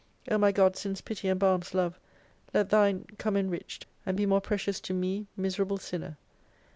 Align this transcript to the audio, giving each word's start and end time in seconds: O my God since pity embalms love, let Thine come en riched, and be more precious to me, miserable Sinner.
O 0.31 0.37
my 0.39 0.51
God 0.51 0.75
since 0.75 0.99
pity 0.99 1.27
embalms 1.29 1.75
love, 1.75 1.99
let 2.55 2.69
Thine 2.71 3.05
come 3.19 3.37
en 3.37 3.51
riched, 3.51 3.83
and 4.03 4.17
be 4.17 4.25
more 4.25 4.41
precious 4.41 4.79
to 4.81 4.95
me, 4.95 5.27
miserable 5.37 5.77
Sinner. 5.77 6.17